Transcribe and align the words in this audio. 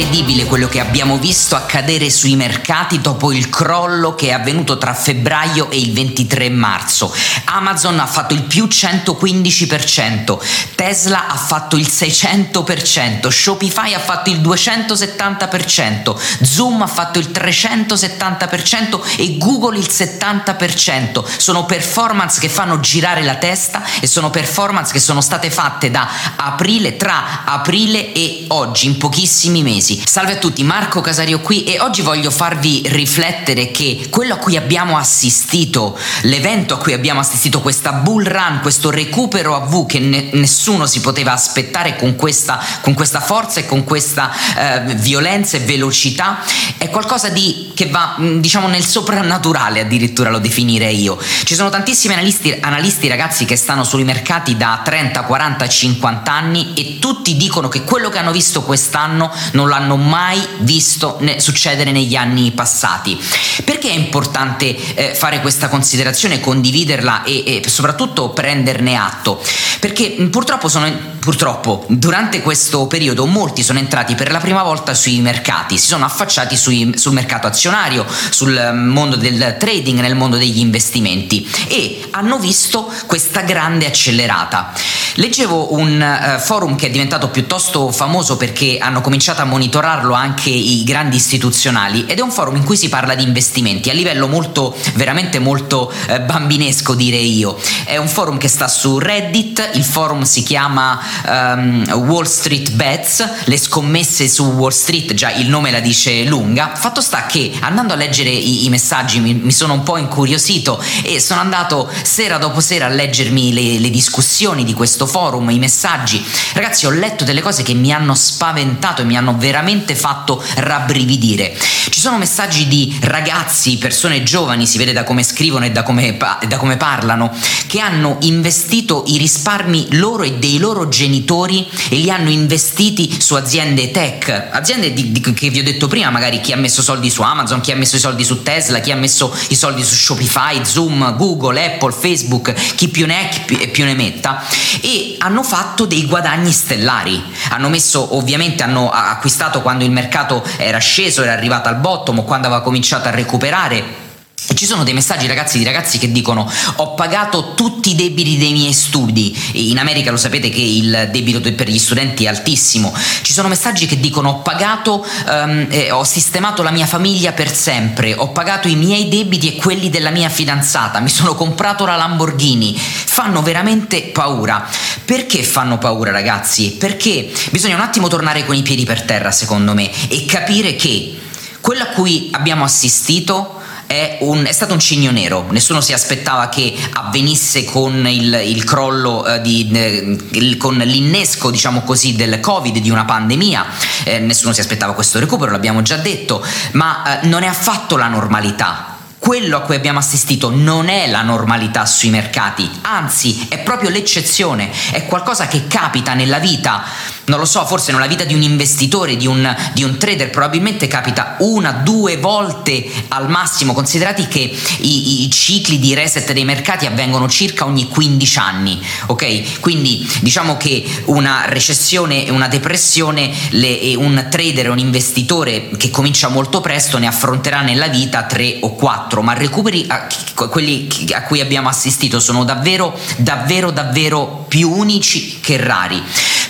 incredibile 0.00 0.46
quello 0.46 0.66
che 0.66 0.80
abbiamo 0.80 1.18
visto 1.18 1.56
accadere 1.56 2.08
sui 2.08 2.34
mercati 2.34 3.02
dopo 3.02 3.32
il 3.32 3.50
crollo 3.50 4.14
che 4.14 4.28
è 4.28 4.32
avvenuto 4.32 4.78
tra 4.78 4.94
febbraio 4.94 5.70
e 5.70 5.78
il 5.78 5.92
23 5.92 6.48
marzo. 6.48 7.14
Amazon 7.44 8.00
ha 8.00 8.06
fatto 8.06 8.32
il 8.32 8.44
più 8.44 8.64
115%, 8.64 10.38
Tesla 10.74 11.26
ha 11.28 11.36
fatto 11.36 11.76
il 11.76 11.86
600%, 11.86 13.28
Shopify 13.28 13.92
ha 13.92 13.98
fatto 13.98 14.30
il 14.30 14.40
270%, 14.40 16.16
Zoom 16.44 16.80
ha 16.80 16.86
fatto 16.86 17.18
il 17.18 17.30
370% 17.30 19.00
e 19.18 19.36
Google 19.36 19.76
il 19.78 19.88
70%. 19.90 21.24
Sono 21.36 21.66
performance 21.66 22.40
che 22.40 22.48
fanno 22.48 22.80
girare 22.80 23.22
la 23.22 23.36
testa 23.36 23.82
e 24.00 24.06
sono 24.06 24.30
performance 24.30 24.92
che 24.92 25.00
sono 25.00 25.20
state 25.20 25.50
fatte 25.50 25.90
da 25.90 26.08
aprile, 26.36 26.96
tra 26.96 27.44
aprile 27.44 28.14
e 28.14 28.46
oggi, 28.48 28.86
in 28.86 28.96
pochissimi 28.96 29.62
mesi. 29.62 29.88
Salve 29.98 30.32
a 30.32 30.36
tutti, 30.36 30.62
Marco 30.62 31.00
Casario 31.00 31.40
qui 31.40 31.64
e 31.64 31.80
oggi 31.80 32.02
voglio 32.02 32.30
farvi 32.30 32.82
riflettere 32.86 33.70
che 33.70 34.06
quello 34.08 34.34
a 34.34 34.36
cui 34.36 34.56
abbiamo 34.56 34.96
assistito, 34.96 35.98
l'evento 36.22 36.74
a 36.74 36.78
cui 36.78 36.92
abbiamo 36.92 37.20
assistito, 37.20 37.60
questa 37.60 37.92
bull 37.92 38.24
run, 38.24 38.60
questo 38.62 38.90
recupero 38.90 39.56
a 39.56 39.60
V 39.60 39.86
che 39.86 39.98
ne- 39.98 40.30
nessuno 40.32 40.86
si 40.86 41.00
poteva 41.00 41.32
aspettare 41.32 41.96
con 41.96 42.14
questa, 42.14 42.62
con 42.82 42.94
questa 42.94 43.20
forza 43.20 43.60
e 43.60 43.66
con 43.66 43.82
questa 43.82 44.30
eh, 44.56 44.94
violenza 44.94 45.56
e 45.56 45.60
velocità, 45.60 46.38
è 46.76 46.88
qualcosa 46.88 47.28
di, 47.28 47.72
che 47.74 47.86
va 47.86 48.16
diciamo 48.18 48.68
nel 48.68 48.84
soprannaturale 48.84 49.80
addirittura 49.80 50.30
lo 50.30 50.38
definirei 50.38 51.00
io. 51.00 51.18
Ci 51.44 51.54
sono 51.54 51.68
tantissimi 51.68 52.14
analisti, 52.14 52.56
analisti 52.60 53.08
ragazzi 53.08 53.44
che 53.44 53.56
stanno 53.56 53.82
sui 53.84 54.04
mercati 54.04 54.56
da 54.56 54.80
30, 54.84 55.22
40, 55.22 55.68
50 55.68 56.32
anni 56.32 56.74
e 56.74 56.98
tutti 56.98 57.36
dicono 57.36 57.68
che 57.68 57.82
quello 57.82 58.08
che 58.08 58.18
hanno 58.18 58.32
visto 58.32 58.62
quest'anno 58.62 59.32
non 59.52 59.68
l'hanno 59.68 59.79
mai 59.96 60.44
visto 60.58 61.20
succedere 61.38 61.92
negli 61.92 62.14
anni 62.14 62.50
passati. 62.52 63.20
Perché 63.64 63.90
è 63.90 63.94
importante 63.94 64.76
eh, 64.94 65.14
fare 65.14 65.40
questa 65.40 65.68
considerazione, 65.68 66.40
condividerla 66.40 67.24
e, 67.24 67.62
e 67.64 67.68
soprattutto 67.68 68.30
prenderne 68.30 68.96
atto? 68.96 69.42
Perché 69.78 70.10
purtroppo 70.30 70.68
sono 70.68 71.18
purtroppo 71.20 71.84
durante 71.88 72.40
questo 72.40 72.86
periodo 72.86 73.26
molti 73.26 73.62
sono 73.62 73.78
entrati 73.78 74.14
per 74.14 74.32
la 74.32 74.38
prima 74.38 74.62
volta 74.62 74.94
sui 74.94 75.20
mercati, 75.20 75.78
si 75.78 75.86
sono 75.86 76.04
affacciati 76.04 76.56
sui, 76.56 76.92
sul 76.96 77.12
mercato 77.12 77.46
azionario, 77.46 78.06
sul 78.30 78.72
mondo 78.74 79.16
del 79.16 79.56
trading, 79.58 80.00
nel 80.00 80.16
mondo 80.16 80.36
degli 80.36 80.58
investimenti 80.58 81.48
e 81.68 82.08
hanno 82.10 82.38
visto 82.38 82.90
questa 83.06 83.42
grande 83.42 83.86
accelerata. 83.86 84.72
Leggevo 85.14 85.74
un 85.74 86.00
uh, 86.00 86.38
forum 86.38 86.76
che 86.76 86.86
è 86.86 86.90
diventato 86.90 87.28
piuttosto 87.28 87.90
famoso 87.90 88.36
perché 88.36 88.78
hanno 88.78 89.00
cominciato 89.00 89.42
a 89.42 89.44
monitorarlo 89.44 90.14
anche 90.14 90.50
i 90.50 90.84
grandi 90.84 91.16
istituzionali 91.16 92.06
ed 92.06 92.18
è 92.18 92.22
un 92.22 92.30
forum 92.30 92.56
in 92.56 92.64
cui 92.64 92.76
si 92.76 92.88
parla 92.88 93.14
di 93.14 93.22
investimenti 93.22 93.90
a 93.90 93.92
livello 93.92 94.28
molto, 94.28 94.76
veramente 94.94 95.38
molto 95.38 95.92
uh, 95.92 96.24
bambinesco 96.24 96.94
direi 96.94 97.36
io. 97.36 97.58
È 97.84 97.96
un 97.96 98.08
forum 98.08 98.38
che 98.38 98.48
sta 98.48 98.68
su 98.68 98.98
Reddit, 98.98 99.70
il 99.74 99.84
forum 99.84 100.22
si 100.22 100.42
chiama 100.42 101.00
um, 101.26 101.84
Wall 102.06 102.24
Street 102.24 102.70
Bets, 102.72 103.28
le 103.44 103.56
scommesse 103.56 104.28
su 104.28 104.44
Wall 104.44 104.70
Street, 104.70 105.14
già 105.14 105.32
il 105.32 105.48
nome 105.48 105.70
la 105.70 105.80
dice 105.80 106.24
lunga. 106.24 106.72
Fatto 106.74 107.00
sta 107.00 107.26
che 107.26 107.52
andando 107.60 107.92
a 107.92 107.96
leggere 107.96 108.30
i, 108.30 108.64
i 108.64 108.68
messaggi 108.68 109.20
mi, 109.20 109.34
mi, 109.34 109.52
sono 109.52 109.74
un 109.74 109.82
po' 109.82 109.96
incuriosito 109.96 110.82
e 111.02 111.20
sono 111.20 111.40
andato 111.40 111.90
sera 112.02 112.38
dopo 112.38 112.60
sera 112.60 112.86
a 112.86 112.88
leggermi 112.88 113.52
le, 113.52 113.78
le 113.78 113.90
discussioni 113.90 114.64
di 114.64 114.74
questo 114.74 114.99
forum, 115.06 115.50
i 115.50 115.58
messaggi. 115.58 116.24
Ragazzi, 116.54 116.86
ho 116.86 116.90
letto 116.90 117.24
delle 117.24 117.42
cose 117.42 117.62
che 117.62 117.74
mi 117.74 117.92
hanno 117.92 118.14
spaventato 118.14 119.02
e 119.02 119.04
mi 119.04 119.16
hanno 119.16 119.36
veramente 119.36 119.94
fatto 119.94 120.42
rabbrividire. 120.56 121.56
Ci 121.90 122.00
sono 122.00 122.18
messaggi 122.18 122.68
di 122.68 122.96
ragazzi, 123.02 123.78
persone 123.78 124.22
giovani, 124.22 124.66
si 124.66 124.78
vede 124.78 124.92
da 124.92 125.04
come 125.04 125.22
scrivono 125.22 125.64
e 125.64 125.70
da 125.70 125.82
come, 125.82 126.16
da 126.16 126.56
come 126.56 126.76
parlano, 126.76 127.32
che 127.66 127.80
hanno 127.80 128.16
investito 128.20 129.04
i 129.06 129.18
risparmi 129.18 129.96
loro 129.96 130.22
e 130.22 130.34
dei 130.34 130.58
loro 130.58 130.88
genitori 130.88 131.66
e 131.88 131.96
li 131.96 132.10
hanno 132.10 132.30
investiti 132.30 133.16
su 133.20 133.34
aziende 133.34 133.90
tech, 133.90 134.48
aziende 134.50 134.92
di, 134.92 135.12
di, 135.12 135.20
che 135.20 135.50
vi 135.50 135.60
ho 135.60 135.62
detto 135.62 135.88
prima, 135.88 136.10
magari 136.10 136.40
chi 136.40 136.52
ha 136.52 136.56
messo 136.56 136.82
soldi 136.82 137.10
su 137.10 137.22
Amazon, 137.22 137.60
chi 137.60 137.72
ha 137.72 137.76
messo 137.76 137.96
i 137.96 138.00
soldi 138.00 138.24
su 138.24 138.42
Tesla, 138.42 138.80
chi 138.80 138.90
ha 138.90 138.96
messo 138.96 139.34
i 139.48 139.56
soldi 139.56 139.82
su 139.82 139.94
Shopify, 139.94 140.64
Zoom, 140.64 141.16
Google, 141.16 141.64
Apple, 141.64 141.92
Facebook, 141.92 142.52
chi 142.74 142.88
più 142.88 143.06
ne 143.06 143.30
è 143.30 143.44
e 143.60 143.68
più 143.68 143.84
ne 143.84 143.94
metta, 143.94 144.42
e 144.80 144.89
hanno 145.18 145.42
fatto 145.42 145.84
dei 145.84 146.06
guadagni 146.06 146.52
stellari. 146.52 147.22
Hanno 147.50 147.68
messo, 147.68 148.16
ovviamente, 148.16 148.62
hanno 148.62 148.90
acquistato 148.90 149.62
quando 149.62 149.84
il 149.84 149.90
mercato 149.90 150.42
era 150.56 150.78
sceso, 150.78 151.22
era 151.22 151.32
arrivato 151.32 151.68
al 151.68 151.76
bottom 151.76 152.24
quando 152.24 152.46
aveva 152.46 152.62
cominciato 152.62 153.08
a 153.08 153.10
recuperare 153.10 153.76
e 153.76 154.09
ci 154.54 154.66
sono 154.66 154.84
dei 154.84 154.94
messaggi 154.94 155.26
ragazzi 155.26 155.58
di 155.58 155.64
ragazzi 155.64 155.98
che 155.98 156.10
dicono 156.10 156.50
ho 156.76 156.94
pagato 156.94 157.54
tutti 157.54 157.90
i 157.90 157.94
debiti 157.94 158.36
dei 158.38 158.52
miei 158.52 158.72
studi, 158.72 159.36
in 159.52 159.78
America 159.78 160.10
lo 160.10 160.16
sapete 160.16 160.48
che 160.50 160.60
il 160.60 161.08
debito 161.12 161.40
per 161.52 161.68
gli 161.68 161.78
studenti 161.78 162.24
è 162.24 162.28
altissimo, 162.28 162.94
ci 163.22 163.32
sono 163.32 163.48
messaggi 163.48 163.86
che 163.86 163.98
dicono 164.00 164.30
ho 164.30 164.38
pagato, 164.40 165.06
um, 165.28 165.66
eh, 165.70 165.90
ho 165.90 166.04
sistemato 166.04 166.62
la 166.62 166.70
mia 166.70 166.86
famiglia 166.86 167.32
per 167.32 167.54
sempre, 167.54 168.14
ho 168.14 168.30
pagato 168.30 168.68
i 168.68 168.76
miei 168.76 169.08
debiti 169.08 169.48
e 169.48 169.56
quelli 169.56 169.88
della 169.90 170.10
mia 170.10 170.28
fidanzata, 170.28 171.00
mi 171.00 171.08
sono 171.08 171.34
comprato 171.34 171.84
la 171.84 171.96
Lamborghini, 171.96 172.76
fanno 172.76 173.42
veramente 173.42 174.02
paura. 174.12 174.68
Perché 175.04 175.42
fanno 175.42 175.78
paura 175.78 176.12
ragazzi? 176.12 176.76
Perché 176.78 177.32
bisogna 177.50 177.74
un 177.74 177.80
attimo 177.80 178.06
tornare 178.08 178.46
con 178.46 178.54
i 178.54 178.62
piedi 178.62 178.84
per 178.84 179.02
terra 179.02 179.32
secondo 179.32 179.74
me 179.74 179.90
e 180.08 180.24
capire 180.24 180.76
che 180.76 181.18
quello 181.60 181.82
a 181.82 181.86
cui 181.86 182.28
abbiamo 182.32 182.64
assistito 182.64 183.59
è, 183.90 184.18
un, 184.20 184.44
è, 184.46 184.52
stato 184.52 184.72
un 184.72 184.78
cigno 184.78 185.10
nero, 185.10 185.46
nessuno 185.50 185.80
si 185.80 185.92
aspettava 185.92 186.48
che 186.48 186.78
avvenisse 186.92 187.64
con 187.64 188.06
il, 188.06 188.40
il 188.44 188.62
crollo, 188.62 189.26
eh, 189.26 189.40
di, 189.40 189.68
eh, 189.72 190.16
il, 190.30 190.56
con 190.56 190.76
l'innesco 190.76 191.50
diciamo 191.50 191.82
così 191.82 192.14
del 192.14 192.38
covid, 192.38 192.78
di 192.78 192.88
una 192.88 193.04
pandemia, 193.04 193.66
eh, 194.04 194.20
nessuno 194.20 194.52
si 194.52 194.60
aspettava 194.60 194.92
questo 194.92 195.18
recupero, 195.18 195.50
l'abbiamo 195.50 195.82
già 195.82 195.96
detto, 195.96 196.40
ma 196.74 197.20
eh, 197.20 197.26
non 197.26 197.42
è 197.42 197.48
affatto 197.48 197.96
la 197.96 198.06
normalità, 198.06 198.98
quello 199.18 199.56
a 199.56 199.60
cui 199.62 199.74
abbiamo 199.74 199.98
assistito 199.98 200.50
non 200.50 200.88
è 200.88 201.08
la 201.08 201.22
normalità 201.22 201.84
sui 201.84 202.10
mercati, 202.10 202.70
anzi 202.82 203.48
è 203.48 203.58
proprio 203.58 203.90
l'eccezione, 203.90 204.70
è 204.92 205.04
qualcosa 205.06 205.48
che 205.48 205.66
capita 205.66 206.14
nella 206.14 206.38
vita 206.38 206.84
non 207.30 207.38
lo 207.38 207.44
so, 207.44 207.64
forse 207.64 207.92
nella 207.92 208.08
vita 208.08 208.24
di 208.24 208.34
un 208.34 208.42
investitore, 208.42 209.16
di 209.16 209.28
un, 209.28 209.56
di 209.72 209.84
un, 209.84 209.96
trader, 209.96 210.30
probabilmente 210.30 210.88
capita 210.88 211.36
una, 211.38 211.70
due 211.70 212.16
volte 212.16 212.84
al 213.08 213.30
massimo, 213.30 213.72
considerati 213.72 214.26
che 214.26 214.40
i, 214.40 215.22
i, 215.24 215.30
cicli 215.30 215.78
di 215.78 215.94
reset 215.94 216.32
dei 216.32 216.44
mercati 216.44 216.86
avvengono 216.86 217.28
circa 217.28 217.64
ogni 217.64 217.88
15 217.88 218.38
anni, 218.40 218.80
ok? 219.06 219.60
Quindi 219.60 220.10
diciamo 220.20 220.56
che 220.56 220.84
una 221.04 221.44
recessione 221.46 222.26
e 222.26 222.30
una 222.30 222.48
depressione, 222.48 223.32
le, 223.50 223.94
un 223.94 224.26
trader, 224.28 224.68
un 224.68 224.78
investitore 224.78 225.70
che 225.76 225.90
comincia 225.90 226.28
molto 226.28 226.60
presto 226.60 226.98
ne 226.98 227.06
affronterà 227.06 227.60
nella 227.60 227.86
vita 227.86 228.24
tre 228.24 228.58
o 228.62 228.74
quattro, 228.74 229.22
ma 229.22 229.34
recuperi 229.34 229.84
a, 229.86 230.08
quelli 230.48 230.88
a 231.12 231.22
cui 231.22 231.40
abbiamo 231.40 231.68
assistito 231.68 232.18
sono 232.18 232.42
davvero, 232.42 232.98
davvero, 233.18 233.70
davvero 233.70 234.46
più 234.48 234.68
unici 234.68 235.38
che 235.40 235.56
rari. 235.58 236.02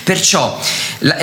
Perciò, 0.03 0.61
la, 0.99 1.17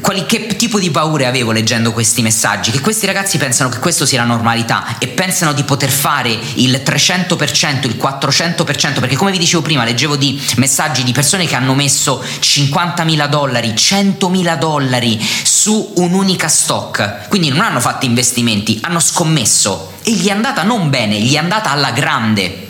quali, 0.00 0.26
che 0.26 0.56
tipo 0.56 0.78
di 0.78 0.90
paure 0.90 1.26
avevo 1.26 1.52
leggendo 1.52 1.92
questi 1.92 2.22
messaggi? 2.22 2.70
Che 2.70 2.80
questi 2.80 3.06
ragazzi 3.06 3.38
pensano 3.38 3.68
che 3.68 3.78
questo 3.78 4.06
sia 4.06 4.20
la 4.20 4.26
normalità 4.26 4.98
e 4.98 5.08
pensano 5.08 5.52
di 5.52 5.64
poter 5.64 5.90
fare 5.90 6.30
il 6.54 6.82
300%, 6.84 7.86
il 7.86 7.96
400%, 8.00 9.00
perché 9.00 9.16
come 9.16 9.30
vi 9.30 9.38
dicevo 9.38 9.62
prima, 9.62 9.84
leggevo 9.84 10.16
di 10.16 10.40
messaggi 10.56 11.02
di 11.04 11.12
persone 11.12 11.46
che 11.46 11.54
hanno 11.54 11.74
messo 11.74 12.22
50.000 12.22 13.28
dollari, 13.28 13.70
100.000 13.70 14.58
dollari 14.58 15.28
su 15.42 15.92
un'unica 15.96 16.48
stock, 16.48 17.28
quindi 17.28 17.48
non 17.48 17.60
hanno 17.60 17.80
fatto 17.80 18.06
investimenti, 18.06 18.78
hanno 18.82 19.00
scommesso 19.00 19.92
e 20.02 20.12
gli 20.12 20.28
è 20.28 20.32
andata 20.32 20.62
non 20.62 20.90
bene, 20.90 21.20
gli 21.20 21.34
è 21.34 21.38
andata 21.38 21.70
alla 21.70 21.90
grande. 21.90 22.69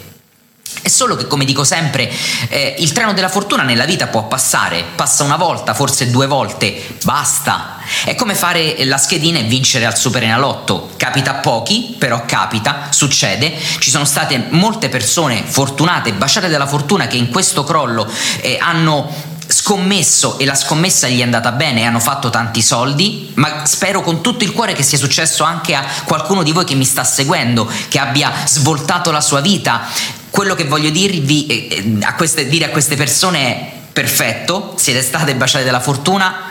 È 0.82 0.88
solo 0.88 1.16
che, 1.16 1.26
come 1.26 1.44
dico 1.44 1.64
sempre, 1.64 2.10
eh, 2.48 2.76
il 2.78 2.92
treno 2.92 3.12
della 3.12 3.28
fortuna 3.28 3.62
nella 3.62 3.84
vita 3.84 4.06
può 4.06 4.26
passare, 4.26 4.84
passa 4.94 5.24
una 5.24 5.36
volta, 5.36 5.74
forse 5.74 6.10
due 6.10 6.26
volte, 6.26 6.96
basta. 7.04 7.78
È 8.04 8.14
come 8.14 8.34
fare 8.34 8.84
la 8.84 8.98
schedina 8.98 9.38
e 9.38 9.42
vincere 9.42 9.84
al 9.84 9.96
Super 9.96 10.22
Enalotto. 10.22 10.90
Capita 10.96 11.32
a 11.32 11.34
pochi, 11.34 11.96
però 11.98 12.24
capita, 12.24 12.88
succede. 12.90 13.54
Ci 13.78 13.90
sono 13.90 14.04
state 14.04 14.46
molte 14.50 14.88
persone 14.88 15.42
fortunate, 15.44 16.12
baciate 16.12 16.48
dalla 16.48 16.66
fortuna, 16.66 17.06
che 17.06 17.16
in 17.16 17.28
questo 17.28 17.64
crollo 17.64 18.10
eh, 18.40 18.58
hanno 18.60 19.28
scommesso 19.50 20.38
e 20.38 20.44
la 20.44 20.54
scommessa 20.54 21.08
gli 21.08 21.18
è 21.18 21.24
andata 21.24 21.50
bene 21.52 21.84
hanno 21.84 21.98
fatto 21.98 22.30
tanti 22.30 22.62
soldi, 22.62 23.32
ma 23.34 23.66
spero 23.66 24.00
con 24.00 24.22
tutto 24.22 24.44
il 24.44 24.52
cuore 24.52 24.74
che 24.74 24.84
sia 24.84 24.96
successo 24.96 25.42
anche 25.42 25.74
a 25.74 25.84
qualcuno 26.04 26.42
di 26.42 26.52
voi 26.52 26.64
che 26.64 26.74
mi 26.74 26.84
sta 26.84 27.02
seguendo, 27.04 27.68
che 27.88 27.98
abbia 27.98 28.32
svoltato 28.46 29.10
la 29.10 29.20
sua 29.20 29.40
vita 29.40 29.88
quello 30.30 30.54
che 30.54 30.64
voglio 30.64 30.90
dirvi, 30.90 31.46
eh, 31.46 31.98
a 32.02 32.14
queste, 32.14 32.48
dire 32.48 32.66
a 32.66 32.70
queste 32.70 32.96
persone 32.96 33.38
è 33.38 33.72
perfetto, 33.92 34.74
siete 34.76 35.02
state 35.02 35.34
baciate 35.34 35.64
dalla 35.64 35.80
fortuna, 35.80 36.50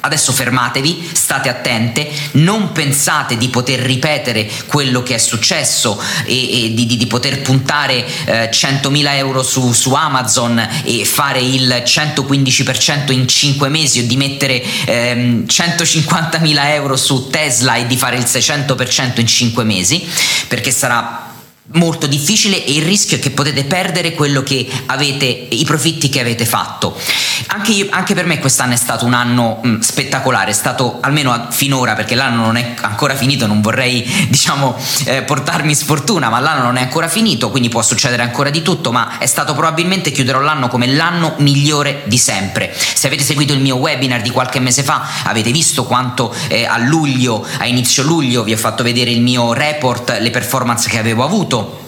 Adesso 0.00 0.32
fermatevi, 0.32 1.10
state 1.12 1.48
attente, 1.48 2.08
non 2.32 2.70
pensate 2.70 3.36
di 3.36 3.48
poter 3.48 3.80
ripetere 3.80 4.48
quello 4.66 5.02
che 5.02 5.16
è 5.16 5.18
successo 5.18 6.00
e, 6.24 6.66
e 6.66 6.74
di, 6.74 6.86
di, 6.86 6.96
di, 6.96 7.06
poter 7.08 7.42
puntare 7.42 8.06
eh, 8.24 8.48
100.000 8.48 9.14
euro 9.16 9.42
su, 9.42 9.72
su, 9.72 9.92
Amazon 9.94 10.66
e 10.84 11.04
fare 11.04 11.40
il 11.40 11.82
115% 11.84 13.10
in 13.10 13.26
5 13.26 13.68
mesi 13.68 13.98
o 13.98 14.06
di 14.06 14.16
mettere 14.16 14.62
ehm, 14.86 15.44
150.000 15.46 16.64
euro 16.70 16.96
su 16.96 17.28
Tesla 17.28 17.74
e 17.74 17.86
di 17.88 17.96
fare 17.96 18.16
il 18.16 18.24
600% 18.24 19.18
in 19.18 19.26
5 19.26 19.64
mesi, 19.64 20.08
perché 20.46 20.70
sarà 20.70 21.27
molto 21.72 22.06
difficile 22.06 22.64
e 22.64 22.72
il 22.72 22.82
rischio 22.82 23.16
è 23.16 23.20
che 23.20 23.30
potete 23.30 23.64
perdere 23.64 24.14
quello 24.14 24.42
che 24.42 24.66
avete, 24.86 25.24
i 25.50 25.64
profitti 25.64 26.08
che 26.08 26.20
avete 26.20 26.46
fatto. 26.46 26.96
Anche, 27.46 27.72
io, 27.72 27.86
anche 27.90 28.14
per 28.14 28.26
me 28.26 28.38
quest'anno 28.38 28.72
è 28.72 28.76
stato 28.76 29.04
un 29.04 29.14
anno 29.14 29.60
mh, 29.62 29.78
spettacolare, 29.78 30.50
è 30.50 30.54
stato 30.54 30.98
almeno 31.00 31.46
finora 31.50 31.94
perché 31.94 32.14
l'anno 32.14 32.44
non 32.44 32.56
è 32.56 32.74
ancora 32.80 33.14
finito, 33.14 33.46
non 33.46 33.60
vorrei 33.60 34.02
diciamo 34.28 34.76
eh, 35.06 35.22
portarmi 35.22 35.74
sfortuna, 35.74 36.28
ma 36.28 36.40
l'anno 36.40 36.62
non 36.62 36.76
è 36.76 36.82
ancora 36.82 37.08
finito, 37.08 37.50
quindi 37.50 37.68
può 37.68 37.82
succedere 37.82 38.22
ancora 38.22 38.50
di 38.50 38.62
tutto, 38.62 38.92
ma 38.92 39.18
è 39.18 39.26
stato 39.26 39.54
probabilmente 39.54 40.10
chiuderò 40.10 40.40
l'anno 40.40 40.68
come 40.68 40.86
l'anno 40.86 41.34
migliore 41.38 42.02
di 42.06 42.18
sempre. 42.18 42.74
Se 42.74 43.06
avete 43.06 43.22
seguito 43.22 43.52
il 43.52 43.60
mio 43.60 43.76
webinar 43.76 44.20
di 44.20 44.30
qualche 44.30 44.60
mese 44.60 44.82
fa, 44.82 45.06
avete 45.24 45.50
visto 45.50 45.84
quanto 45.84 46.34
eh, 46.48 46.64
a 46.64 46.78
luglio, 46.78 47.46
a 47.58 47.66
inizio 47.66 48.02
luglio 48.02 48.42
vi 48.42 48.52
ho 48.52 48.56
fatto 48.56 48.82
vedere 48.82 49.10
il 49.10 49.20
mio 49.20 49.52
report, 49.52 50.18
le 50.18 50.30
performance 50.30 50.88
che 50.88 50.98
avevo 50.98 51.24
avuto 51.24 51.86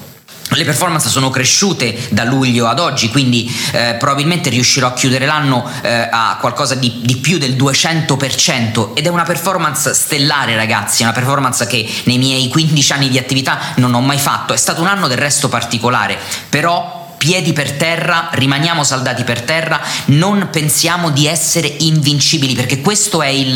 le 0.50 0.64
performance 0.64 1.08
sono 1.08 1.31
cresciute 1.31 2.08
da 2.11 2.25
luglio 2.25 2.67
ad 2.67 2.79
oggi, 2.79 3.08
quindi 3.08 3.52
eh, 3.73 3.97
probabilmente 3.99 4.50
riuscirò 4.50 4.88
a 4.88 4.93
chiudere 4.93 5.26
l'anno 5.26 5.69
eh, 5.82 6.08
a 6.11 6.38
qualcosa 6.41 6.75
di, 6.75 7.00
di, 7.02 7.17
più 7.17 7.38
del 7.38 7.52
200% 7.52 8.91
ed 8.94 9.06
è 9.06 9.08
una 9.08 9.23
performance 9.23 9.94
stellare 9.94 10.56
ragazzi, 10.56 11.02
è 11.02 11.05
una 11.05 11.14
performance 11.14 11.67
che 11.67 11.88
nei 12.05 12.19
miei 12.19 12.49
15 12.49 12.93
anni 12.93 13.08
di 13.08 13.19
attività 13.19 13.58
non 13.76 13.94
ho 13.94 14.00
mai 14.00 14.19
fatto, 14.19 14.52
è 14.52 14.56
stato 14.56 14.81
un 14.81 14.88
anno 14.88 15.08
del 15.08 15.19
resto 15.19 15.49
particolare, 15.49 16.19
però 16.49 17.00
piedi 17.20 17.52
per 17.52 17.72
terra, 17.72 18.31
rimaniamo 18.32 18.82
saldati 18.82 19.25
per 19.25 19.43
terra, 19.43 19.78
non 20.06 20.49
pensiamo 20.50 21.11
di 21.11 21.26
essere 21.26 21.67
invincibili, 21.67 22.55
perché 22.55 22.81
questo 22.81 23.20
è 23.20 23.28
il, 23.28 23.55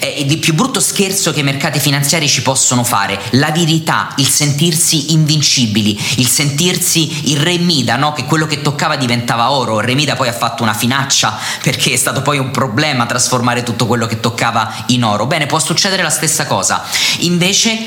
è 0.00 0.24
il, 0.26 0.38
più 0.38 0.54
brutto 0.54 0.80
scherzo 0.80 1.32
che 1.32 1.38
i 1.38 1.44
mercati 1.44 1.78
finanziari 1.78 2.28
ci 2.28 2.42
possono 2.42 2.82
fare, 2.82 3.16
la 3.30 3.52
verità, 3.52 4.12
il 4.16 4.26
sentirsi 4.26 5.12
invincibili, 5.12 5.96
il 6.16 6.26
sentirsi 6.26 7.30
il 7.30 7.38
re 7.38 7.58
Mida, 7.58 7.94
no? 7.94 8.12
che 8.12 8.24
quello 8.24 8.46
che 8.46 8.60
toccava 8.60 8.96
diventava 8.96 9.52
oro, 9.52 9.78
il 9.78 9.86
re 9.86 9.94
Mida 9.94 10.16
poi 10.16 10.26
ha 10.26 10.32
fatto 10.32 10.64
una 10.64 10.74
finaccia 10.74 11.38
perché 11.62 11.92
è 11.92 11.96
stato 11.96 12.22
poi 12.22 12.38
un 12.38 12.50
problema 12.50 13.06
trasformare 13.06 13.62
tutto 13.62 13.86
quello 13.86 14.06
che 14.06 14.18
toccava 14.18 14.84
in 14.86 15.04
oro. 15.04 15.26
Bene, 15.26 15.46
può 15.46 15.60
succedere 15.60 16.02
la 16.02 16.10
stessa 16.10 16.44
cosa, 16.46 16.84
invece 17.18 17.78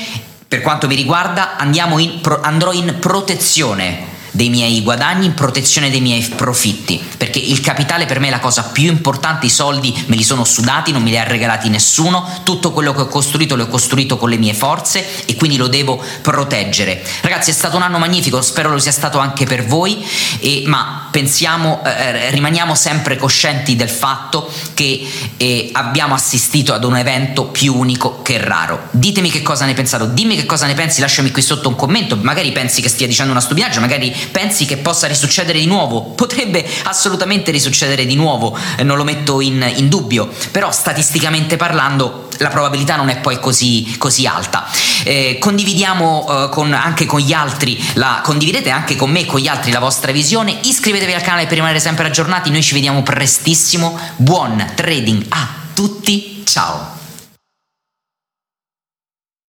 per 0.48 0.62
quanto 0.62 0.86
mi 0.86 0.94
riguarda 0.94 1.58
in, 1.60 2.20
andrò 2.40 2.72
in 2.72 2.96
protezione 2.98 4.09
dei 4.30 4.48
miei 4.48 4.82
guadagni, 4.82 5.26
in 5.26 5.34
protezione 5.34 5.90
dei 5.90 6.00
miei 6.00 6.22
profitti, 6.34 7.02
perché 7.30 7.38
il 7.38 7.60
capitale 7.60 8.06
per 8.06 8.18
me 8.18 8.26
è 8.26 8.30
la 8.30 8.40
cosa 8.40 8.64
più 8.64 8.90
importante, 8.90 9.46
i 9.46 9.50
soldi 9.50 9.94
me 10.06 10.16
li 10.16 10.24
sono 10.24 10.44
sudati, 10.44 10.90
non 10.90 11.02
me 11.02 11.10
li 11.10 11.18
ha 11.18 11.22
regalati 11.22 11.68
nessuno, 11.68 12.40
tutto 12.42 12.72
quello 12.72 12.92
che 12.92 13.02
ho 13.02 13.06
costruito 13.06 13.54
l'ho 13.54 13.68
costruito 13.68 14.18
con 14.18 14.28
le 14.28 14.36
mie 14.36 14.52
forze 14.52 15.24
e 15.26 15.36
quindi 15.36 15.56
lo 15.56 15.68
devo 15.68 16.02
proteggere. 16.20 17.02
Ragazzi 17.20 17.50
è 17.50 17.52
stato 17.52 17.76
un 17.76 17.82
anno 17.82 17.98
magnifico, 17.98 18.42
spero 18.42 18.70
lo 18.70 18.80
sia 18.80 18.90
stato 18.90 19.18
anche 19.18 19.46
per 19.46 19.64
voi, 19.64 20.04
e, 20.40 20.64
ma 20.66 21.08
pensiamo, 21.10 21.82
eh, 21.84 21.90
eh 21.90 22.30
rimaniamo 22.30 22.74
sempre 22.74 23.16
coscienti 23.16 23.76
del 23.76 23.88
fatto 23.88 24.50
che 24.74 25.08
eh, 25.36 25.70
abbiamo 25.72 26.14
assistito 26.14 26.72
ad 26.74 26.82
un 26.82 26.96
evento 26.96 27.46
più 27.46 27.76
unico 27.76 28.22
che 28.22 28.38
raro. 28.38 28.88
Ditemi 28.90 29.30
che 29.30 29.42
cosa 29.42 29.66
ne 29.66 29.74
pensate, 29.74 30.12
dimmi 30.12 30.34
che 30.34 30.46
cosa 30.46 30.66
ne 30.66 30.74
pensi, 30.74 31.00
lasciami 31.00 31.30
qui 31.30 31.42
sotto 31.42 31.68
un 31.68 31.76
commento, 31.76 32.16
magari 32.16 32.50
pensi 32.50 32.82
che 32.82 32.88
stia 32.88 33.06
dicendo 33.06 33.30
una 33.30 33.40
stupidaggine, 33.40 33.80
magari 33.80 34.14
pensi 34.32 34.64
che 34.64 34.78
possa 34.78 35.06
risuccedere 35.06 35.60
di 35.60 35.66
nuovo, 35.66 36.02
potrebbe 36.02 36.66
assolutamente 36.84 37.18
risuccedere 37.50 38.06
di 38.06 38.14
nuovo, 38.14 38.56
eh, 38.76 38.82
non 38.82 38.96
lo 38.96 39.04
metto 39.04 39.40
in, 39.40 39.70
in 39.76 39.88
dubbio, 39.88 40.28
però 40.50 40.70
statisticamente 40.70 41.56
parlando 41.56 42.28
la 42.38 42.48
probabilità 42.48 42.96
non 42.96 43.08
è 43.08 43.18
poi 43.18 43.38
così, 43.38 43.96
così 43.98 44.26
alta. 44.26 44.66
Eh, 45.04 45.38
condividiamo 45.38 46.26
eh, 46.28 46.48
con, 46.50 46.72
anche 46.72 47.06
con 47.06 47.20
gli 47.20 47.32
altri, 47.32 47.82
la, 47.94 48.20
condividete 48.22 48.70
anche 48.70 48.96
con 48.96 49.10
me 49.10 49.20
e 49.20 49.26
con 49.26 49.40
gli 49.40 49.48
altri 49.48 49.70
la 49.70 49.80
vostra 49.80 50.12
visione, 50.12 50.58
iscrivetevi 50.62 51.12
al 51.12 51.22
canale 51.22 51.44
per 51.44 51.54
rimanere 51.54 51.80
sempre 51.80 52.06
aggiornati, 52.06 52.50
noi 52.50 52.62
ci 52.62 52.74
vediamo 52.74 53.02
prestissimo, 53.02 53.98
buon 54.16 54.72
trading 54.74 55.26
a 55.28 55.48
tutti, 55.74 56.42
ciao! 56.44 56.99